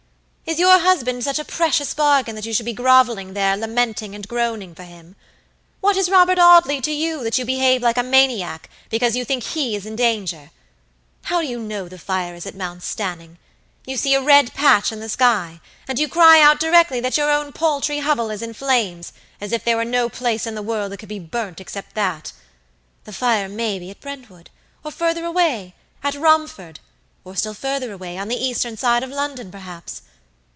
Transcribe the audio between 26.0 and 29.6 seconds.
Romford, or still further away, on the eastern side of London,